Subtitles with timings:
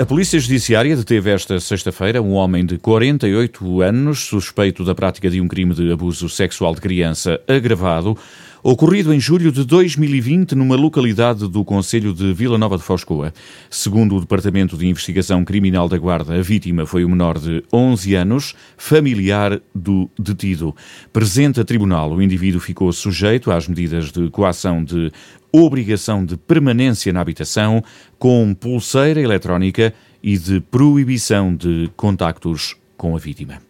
[0.00, 5.42] A Polícia Judiciária deteve esta sexta-feira um homem de 48 anos suspeito da prática de
[5.42, 8.16] um crime de abuso sexual de criança agravado,
[8.62, 13.32] ocorrido em julho de 2020 numa localidade do Conselho de Vila Nova de Foscoa.
[13.70, 18.14] Segundo o Departamento de Investigação Criminal da Guarda, a vítima foi um menor de 11
[18.14, 20.74] anos, familiar do detido.
[21.12, 25.10] Presente a tribunal, o indivíduo ficou sujeito às medidas de coação de
[25.52, 27.82] obrigação de permanência na habitação,
[28.18, 33.69] com pulseira eletrónica e de proibição de contactos com a vítima.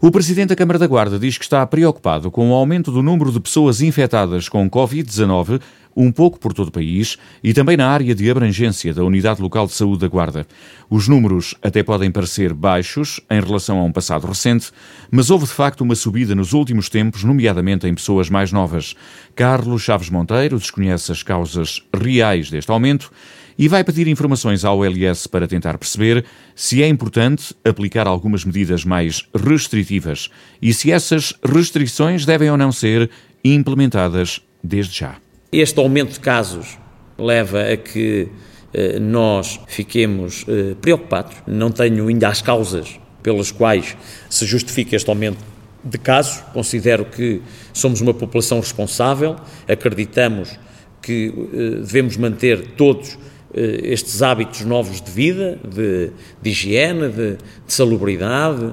[0.00, 3.30] O presidente da Câmara da Guarda diz que está preocupado com o aumento do número
[3.30, 5.60] de pessoas infectadas com Covid-19
[5.96, 9.66] um pouco por todo o país e também na área de abrangência da Unidade Local
[9.66, 10.46] de Saúde da Guarda.
[10.88, 14.70] Os números até podem parecer baixos em relação a um passado recente,
[15.10, 18.94] mas houve de facto uma subida nos últimos tempos, nomeadamente em pessoas mais novas.
[19.34, 23.10] Carlos Chaves Monteiro desconhece as causas reais deste aumento
[23.58, 26.24] e vai pedir informações ao LS para tentar perceber
[26.54, 30.28] se é importante aplicar algumas medidas mais restritivas
[30.60, 33.10] e se essas restrições devem ou não ser
[33.44, 35.16] implementadas desde já.
[35.50, 36.78] Este aumento de casos
[37.18, 38.28] leva a que
[38.72, 41.36] eh, nós fiquemos eh, preocupados.
[41.46, 43.96] Não tenho ainda as causas pelas quais
[44.30, 45.38] se justifica este aumento
[45.84, 46.42] de casos.
[46.52, 49.36] Considero que somos uma população responsável,
[49.68, 50.58] acreditamos
[51.02, 53.18] que eh, devemos manter todos
[53.54, 58.72] estes hábitos novos de vida, de, de higiene, de, de salubridade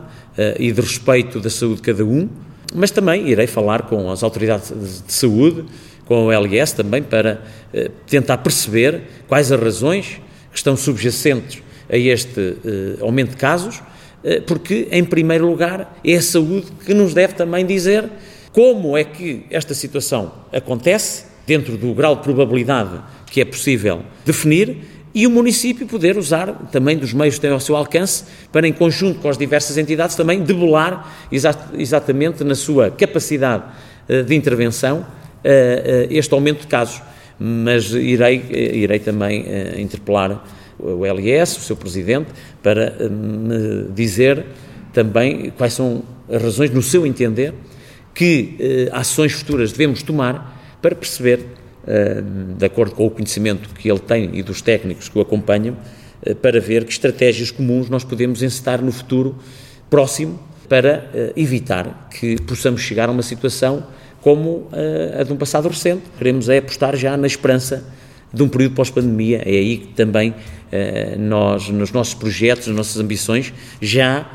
[0.58, 2.30] e de respeito da saúde de cada um,
[2.74, 4.70] mas também irei falar com as autoridades
[5.06, 5.66] de saúde
[6.10, 10.20] com o LS também para eh, tentar perceber quais as razões
[10.52, 13.80] que estão subjacentes a este eh, aumento de casos,
[14.24, 18.10] eh, porque, em primeiro lugar, é a saúde que nos deve também dizer
[18.52, 23.00] como é que esta situação acontece, dentro do grau de probabilidade
[23.30, 24.78] que é possível definir,
[25.14, 28.74] e o município poder usar também dos meios que tem ao seu alcance para, em
[28.74, 31.28] conjunto com as diversas entidades, também debelar
[31.74, 33.64] exatamente na sua capacidade
[34.28, 35.06] de intervenção
[36.12, 37.02] este aumento de casos.
[37.40, 40.46] Mas irei, irei também eh, interpelar
[40.78, 42.28] o LS, o seu presidente,
[42.62, 44.46] para eh, me dizer
[44.92, 47.54] também quais são as razões, no seu entender,
[48.14, 51.46] que eh, ações futuras devemos tomar para perceber,
[52.58, 55.76] de acordo com o conhecimento que ele tem e dos técnicos que o acompanham,
[56.42, 59.36] para ver que estratégias comuns nós podemos encetar no futuro
[59.90, 63.84] próximo para evitar que possamos chegar a uma situação
[64.22, 64.68] como
[65.18, 66.04] a, de um passado recente.
[66.18, 67.84] Queremos é apostar já na esperança
[68.32, 69.42] de um período pós-pandemia.
[69.46, 70.36] É aí que também
[71.18, 73.52] nós, nos nossos projetos, nas nossas ambições,
[73.82, 74.30] já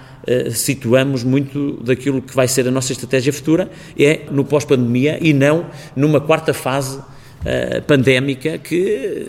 [0.50, 5.66] situamos muito daquilo que vai ser a nossa estratégia futura, é no pós-pandemia e não
[5.94, 6.98] numa quarta fase
[7.44, 9.28] uh, pandémica que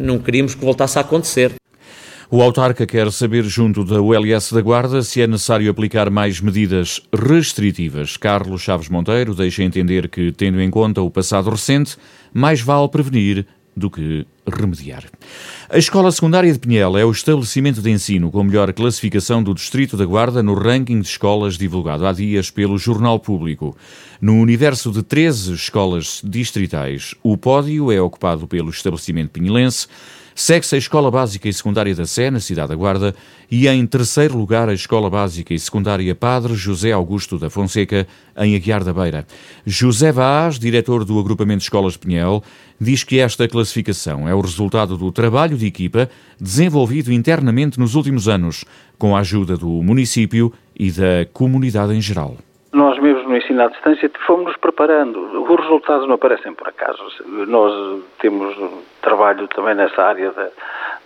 [0.00, 1.52] não queríamos que voltasse a acontecer.
[2.30, 6.98] O autarca quer saber, junto da ULS da Guarda, se é necessário aplicar mais medidas
[7.12, 8.16] restritivas.
[8.16, 11.94] Carlos Chaves Monteiro deixa entender que, tendo em conta o passado recente,
[12.32, 13.46] mais vale prevenir
[13.76, 15.04] do que remediar.
[15.68, 19.96] A Escola Secundária de Pinhel é o estabelecimento de ensino com melhor classificação do Distrito
[19.96, 23.76] da Guarda no ranking de escolas divulgado há dias pelo Jornal Público.
[24.20, 29.86] No universo de 13 escolas distritais, o pódio é ocupado pelo estabelecimento pinhelense,
[30.34, 33.14] Segue-se a Escola Básica e Secundária da Sé, na Cidade da Guarda,
[33.50, 38.06] e em terceiro lugar a Escola Básica e Secundária Padre José Augusto da Fonseca,
[38.36, 39.26] em Aguiar da Beira.
[39.66, 42.42] José Vaz, diretor do Agrupamento de Escolas de Pinhel,
[42.80, 46.08] diz que esta classificação é o resultado do trabalho de equipa
[46.40, 48.64] desenvolvido internamente nos últimos anos,
[48.98, 52.36] com a ajuda do município e da comunidade em geral
[53.52, 55.42] ensino à distância fomos nos preparando.
[55.42, 57.02] Os resultados não aparecem por acaso.
[57.26, 58.56] Nós temos
[59.02, 60.48] trabalho também nessa área da,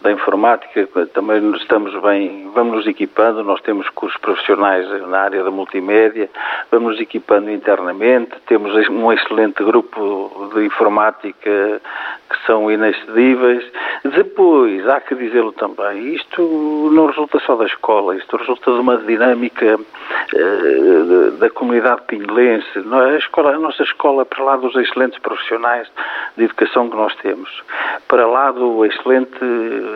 [0.03, 5.51] da informática, também estamos bem, vamos nos equipando, nós temos cursos profissionais na área da
[5.51, 6.29] multimédia,
[6.71, 11.81] vamos nos equipando internamente, temos um excelente grupo de informática
[12.28, 13.65] que são inexcedíveis.
[14.05, 18.99] Depois, há que dizê-lo também, isto não resulta só da escola, isto resulta de uma
[18.99, 22.35] dinâmica uh, da comunidade pinguelense.
[22.38, 22.54] É?
[22.54, 25.88] A, escola, a nossa escola, para lá dos excelentes profissionais
[26.36, 27.62] de educação que nós temos,
[28.09, 29.38] para lá do excelente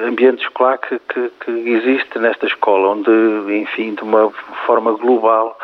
[0.06, 3.10] ambiente escolar que, que, que existe nesta escola, onde,
[3.54, 4.30] enfim, de uma
[4.66, 5.58] forma global,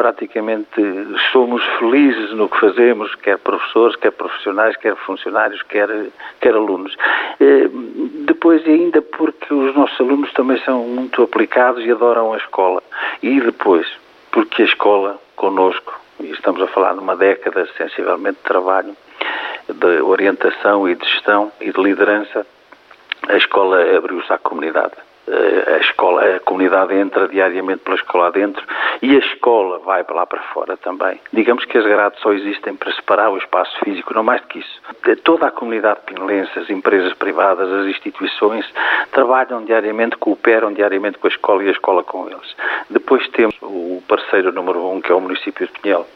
[0.00, 0.80] praticamente
[1.30, 5.88] somos felizes no que fazemos, quer professores, quer profissionais, quer funcionários, quer,
[6.40, 6.96] quer alunos.
[7.38, 7.68] Eh,
[8.24, 12.82] depois, ainda porque os nossos alunos também são muito aplicados e adoram a escola.
[13.22, 13.86] E depois,
[14.32, 18.96] porque a escola, connosco, e estamos a falar de uma década sensivelmente de trabalho,
[19.68, 22.46] de orientação e de gestão e de liderança,
[23.28, 24.94] a escola abriu-se à comunidade.
[25.28, 28.64] A escola, a comunidade entra diariamente pela escola adentro
[29.00, 31.20] e a escola vai lá para fora também.
[31.32, 34.58] Digamos que as grades só existem para separar o espaço físico, não mais do que
[34.58, 34.80] isso.
[35.22, 38.66] Toda a comunidade pinelense, as empresas privadas, as instituições,
[39.12, 42.56] trabalham diariamente, cooperam diariamente com a escola e a escola com eles.
[42.88, 46.06] Depois temos o parceiro número um, que é o município de Pinhel,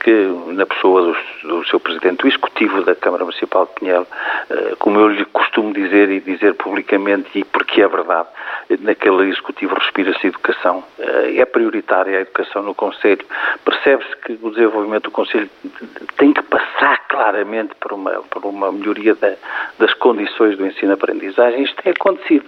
[0.00, 0.12] que,
[0.52, 4.06] na pessoa do, do, seu presidente, o executivo da Câmara Municipal de Pinhel,
[4.48, 8.28] eh, como eu lhe costumo dizer e dizer publicamente, e porque é verdade,
[8.80, 10.82] naquele executivo respira-se educação.
[10.98, 13.24] Eh, é prioritária a educação no Conselho.
[13.64, 15.48] Percebe-se que o desenvolvimento do Conselho
[16.16, 19.34] tem que passar claramente por uma, por uma melhoria da,
[19.78, 21.62] das condições do ensino-aprendizagem.
[21.62, 22.46] Isto tem acontecido.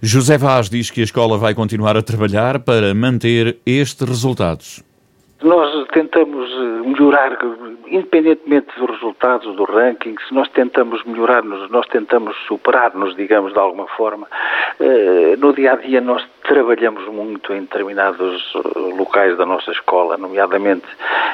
[0.00, 4.91] José Vaz diz que a escola vai continuar a trabalhar para manter estes resultados.
[5.42, 7.38] Nós tentamos eh, melhorar,
[7.86, 13.86] independentemente dos resultados do ranking, se nós tentamos melhorar-nos, nós tentamos superar-nos, digamos, de alguma
[13.88, 14.28] forma.
[14.80, 20.18] Eh, no dia a dia nós trabalhamos muito em determinados eh, locais da nossa escola,
[20.18, 20.84] nomeadamente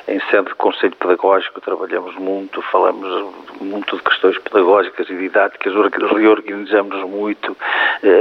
[0.06, 7.10] em sede de conselho pedagógico, trabalhamos muito, falamos muito de questões pedagógicas e didáticas, reorganizamos-nos
[7.10, 7.56] muito,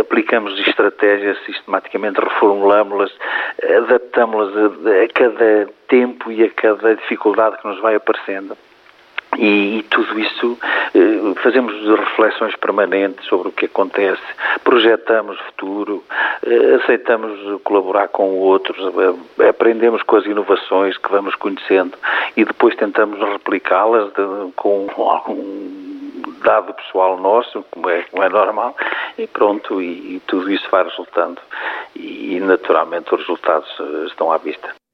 [0.02, 3.12] aplicamos estratégias sistematicamente, reformulamos-las,
[3.78, 8.58] adaptamos-las a cada tempo e a cada dificuldade que nos vai aparecendo.
[9.38, 10.58] E, e, tudo isso
[10.96, 14.22] eh, fazemos reflexões permanentes sobre o que acontece,
[14.64, 16.04] projetamos futuro,
[16.46, 18.78] eh, aceitamos colaborar com outros,
[19.40, 21.98] eh, aprendemos com as inovações que vamos conhecendo
[22.36, 24.12] e depois tentamos replicá-las
[24.56, 25.88] com algum
[26.44, 28.76] dado pessoal nosso, como é, como é normal,
[29.18, 31.42] e pronto, e, e tudo isso vai resultando.
[31.96, 33.70] E, e naturalmente os resultados
[34.08, 34.87] estão à vista.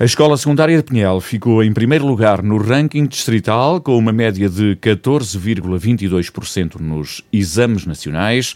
[0.00, 4.48] A Escola Secundária de Pinhel ficou em primeiro lugar no ranking distrital, com uma média
[4.48, 8.54] de 14,22% nos exames nacionais.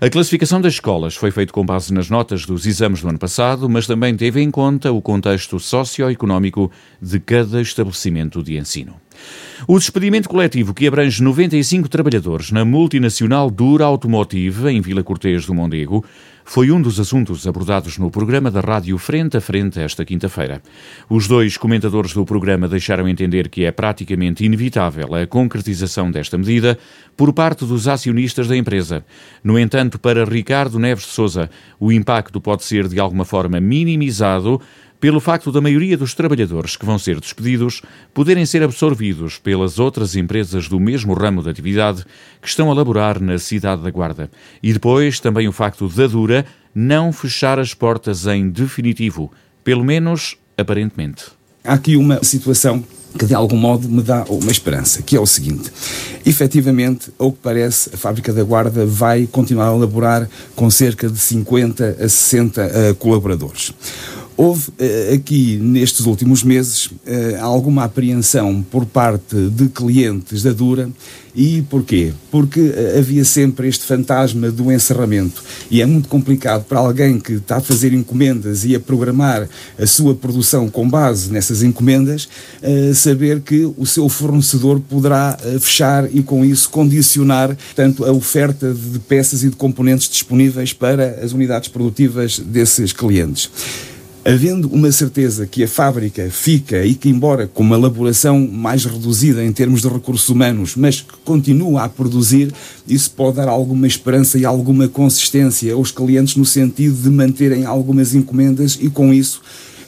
[0.00, 3.68] A classificação das escolas foi feita com base nas notas dos exames do ano passado,
[3.68, 8.94] mas também teve em conta o contexto socioeconómico de cada estabelecimento de ensino.
[9.66, 15.54] O despedimento coletivo, que abrange 95 trabalhadores na multinacional Dura Automotive, em Vila Cortês do
[15.54, 16.04] Mondego,
[16.48, 20.62] foi um dos assuntos abordados no programa da rádio Frente a Frente esta quinta-feira.
[21.06, 26.78] Os dois comentadores do programa deixaram entender que é praticamente inevitável a concretização desta medida
[27.14, 29.04] por parte dos acionistas da empresa.
[29.44, 34.58] No entanto, para Ricardo Neves de Souza, o impacto pode ser de alguma forma minimizado
[35.00, 40.16] pelo facto da maioria dos trabalhadores que vão ser despedidos poderem ser absorvidos pelas outras
[40.16, 42.04] empresas do mesmo ramo de atividade
[42.40, 44.30] que estão a laborar na cidade da Guarda.
[44.62, 50.36] E depois também o facto da Dura não fechar as portas em definitivo, pelo menos
[50.56, 51.26] aparentemente.
[51.64, 52.84] Há aqui uma situação
[53.18, 55.70] que de algum modo me dá uma esperança, que é o seguinte:
[56.24, 61.18] efetivamente, ao que parece, a fábrica da Guarda vai continuar a laborar com cerca de
[61.18, 63.72] 50 a 60 uh, colaboradores.
[64.40, 66.92] Houve uh, aqui, nestes últimos meses, uh,
[67.40, 70.88] alguma apreensão por parte de clientes da Dura.
[71.34, 72.12] E porquê?
[72.30, 75.42] Porque uh, havia sempre este fantasma do encerramento.
[75.68, 79.86] E é muito complicado para alguém que está a fazer encomendas e a programar a
[79.88, 82.28] sua produção com base nessas encomendas,
[82.94, 89.00] saber que o seu fornecedor poderá fechar e, com isso, condicionar tanto a oferta de
[89.00, 93.50] peças e de componentes disponíveis para as unidades produtivas desses clientes.
[94.28, 99.42] Havendo uma certeza que a fábrica fica e que, embora com uma elaboração mais reduzida
[99.42, 102.52] em termos de recursos humanos, mas que continua a produzir,
[102.86, 108.14] isso pode dar alguma esperança e alguma consistência aos clientes no sentido de manterem algumas
[108.14, 109.40] encomendas e, com isso,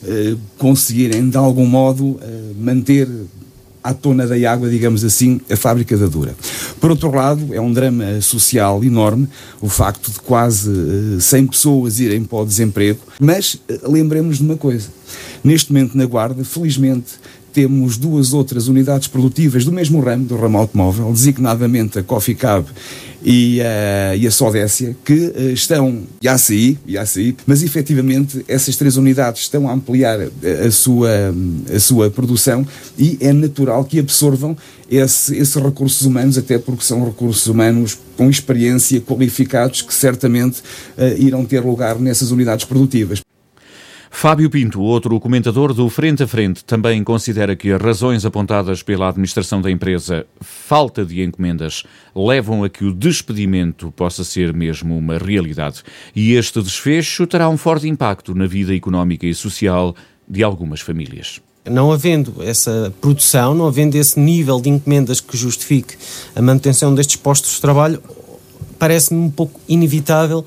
[0.02, 3.10] eh, conseguirem de algum modo eh, manter
[3.82, 6.34] à tona da água, digamos assim, a fábrica da Dura.
[6.80, 9.28] Por outro lado, é um drama social enorme
[9.60, 14.44] o facto de quase 100 eh, pessoas irem para o desemprego, mas eh, lembremos de
[14.44, 14.88] uma coisa.
[15.42, 17.12] Neste momento na Guarda, felizmente,
[17.52, 22.66] temos duas outras unidades produtivas do mesmo ramo, do ramo automóvel, designadamente a Coffee Cab
[23.22, 27.04] e, uh, e a Sodécia, que uh, estão, e a ACI, e a
[27.46, 31.10] mas efetivamente essas três unidades estão a ampliar a, a sua,
[31.74, 32.66] a sua produção
[32.98, 34.56] e é natural que absorvam
[34.90, 40.60] esse, esses recursos humanos, até porque são recursos humanos com experiência, qualificados, que certamente
[40.98, 43.20] uh, irão ter lugar nessas unidades produtivas.
[44.12, 49.08] Fábio Pinto, outro comentador do Frente a Frente, também considera que as razões apontadas pela
[49.08, 55.16] administração da empresa, falta de encomendas, levam a que o despedimento possa ser mesmo uma
[55.16, 55.82] realidade.
[56.14, 59.94] E este desfecho terá um forte impacto na vida económica e social
[60.28, 61.40] de algumas famílias.
[61.64, 65.96] Não havendo essa produção, não havendo esse nível de encomendas que justifique
[66.34, 68.02] a manutenção destes postos de trabalho,
[68.78, 70.44] parece-me um pouco inevitável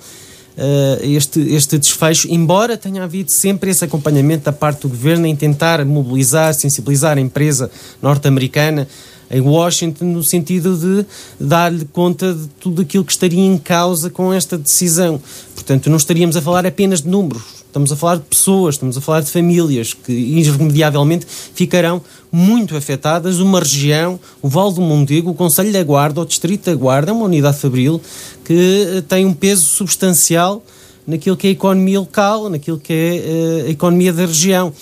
[1.02, 5.84] este, este desfecho, embora tenha havido sempre esse acompanhamento da parte do governo em tentar
[5.84, 8.88] mobilizar, sensibilizar a empresa norte-americana
[9.32, 11.06] em Washington, no sentido de
[11.40, 15.20] dar-lhe conta de tudo aquilo que estaria em causa com esta decisão.
[15.56, 19.02] Portanto, não estaríamos a falar apenas de números, estamos a falar de pessoas, estamos a
[19.02, 23.40] falar de famílias que irremediavelmente ficarão muito afetadas.
[23.40, 27.26] Uma região, o Val do Mondego, o Conselho da Guarda, o Distrito da Guarda, uma
[27.26, 28.02] unidade fabril
[28.44, 30.64] que eh, tem um peso substancial
[31.06, 34.74] naquilo que é a economia local, naquilo que é eh, a economia da região.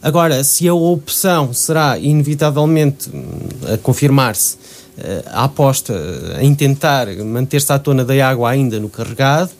[0.00, 3.24] Agora, se a opção será inevitavelmente hum,
[3.72, 4.56] a confirmar-se
[4.96, 5.94] eh, a aposta
[6.40, 9.50] em tentar manter-se à tona da água ainda no carregado,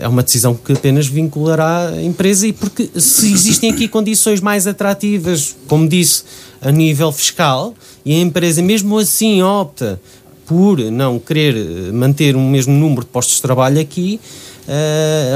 [0.00, 4.66] é uma decisão que apenas vinculará a empresa e porque se existem aqui condições mais
[4.66, 6.24] atrativas, como disse,
[6.60, 10.00] a nível fiscal, e a empresa mesmo assim opta
[10.46, 14.20] por não querer manter o mesmo número de postos de trabalho aqui,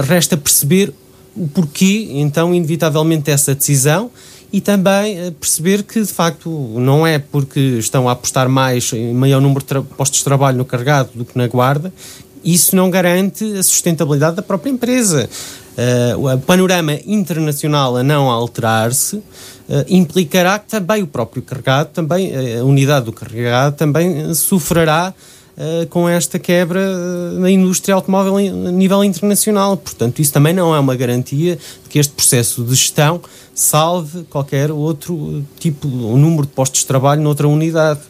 [0.06, 0.92] resta perceber
[1.34, 4.10] o porquê, então, inevitavelmente, essa decisão
[4.52, 9.12] e também eh, perceber que, de facto, não é porque estão a apostar mais em
[9.12, 11.92] maior número de postos de trabalho no carregado do que na guarda,
[12.52, 15.28] isso não garante a sustentabilidade da própria empresa.
[15.78, 19.22] Uh, o panorama internacional a não alterar-se uh,
[19.88, 25.14] implicará que também o próprio carregado, também a unidade do carregado, também sofrerá
[25.56, 26.80] uh, com esta quebra
[27.34, 29.76] na indústria automóvel a nível internacional.
[29.76, 33.20] Portanto, isso também não é uma garantia de que este processo de gestão
[33.54, 38.00] salve qualquer outro tipo, um número de postos de trabalho noutra unidade.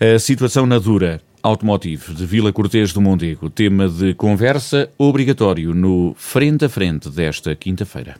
[0.00, 6.14] A situação na Dura Automotive de Vila Cortês do Mondego, tema de conversa obrigatório no
[6.16, 8.14] Frente a Frente desta quinta-feira.